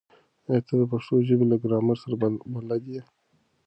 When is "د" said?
0.79-0.81